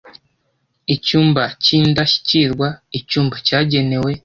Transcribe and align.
Icyumba 0.95 1.43
cy’indashyikirwa: 1.63 2.67
Icyumba 2.99 3.35
cyagenewe 3.47 4.11